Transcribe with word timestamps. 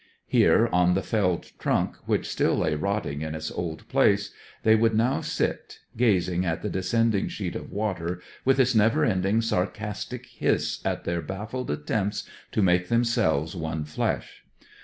Here 0.25 0.67
on 0.73 0.95
the 0.95 1.03
felled 1.03 1.51
trunk, 1.59 1.95
which 2.07 2.27
still 2.27 2.57
lay 2.57 2.73
rotting 2.73 3.21
in 3.21 3.35
its 3.35 3.51
old 3.51 3.87
place, 3.87 4.33
they 4.63 4.73
would 4.73 4.95
now 4.95 5.21
sit, 5.21 5.77
gazing 5.95 6.43
at 6.43 6.63
the 6.63 6.71
descending 6.71 7.27
sheet 7.27 7.55
of 7.55 7.71
water, 7.71 8.19
with 8.43 8.59
its 8.59 8.73
never 8.73 9.05
ending 9.05 9.43
sarcastic 9.43 10.25
hiss 10.25 10.79
at 10.83 11.03
their 11.03 11.21
baffled 11.21 11.69
attempts 11.69 12.27
to 12.51 12.63
make 12.63 12.87
themselves 12.87 13.55
one 13.55 13.85
flesh. 13.85 14.43